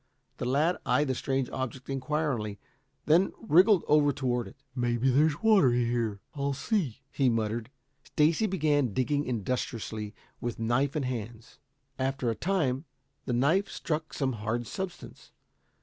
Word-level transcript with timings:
The 0.37 0.45
lad 0.45 0.77
eyed 0.83 1.09
the 1.09 1.13
strange 1.13 1.47
object 1.51 1.87
inquiringly, 1.87 2.57
then 3.05 3.33
wriggled 3.39 3.83
over 3.87 4.11
toward 4.11 4.47
it. 4.47 4.55
"Maybe 4.73 5.11
there's 5.11 5.43
water 5.43 5.71
here. 5.73 6.19
I'll 6.33 6.55
see," 6.55 7.03
he 7.11 7.29
muttered. 7.29 7.69
Stacy 8.03 8.47
began 8.47 8.93
digging 8.95 9.25
industriously 9.25 10.15
with 10.39 10.57
knife 10.57 10.95
and 10.95 11.05
hands. 11.05 11.59
After 11.99 12.31
a 12.31 12.35
time 12.35 12.85
the 13.27 13.33
knife 13.33 13.69
struck 13.69 14.11
some 14.11 14.33
hard 14.33 14.65
substance. 14.65 15.33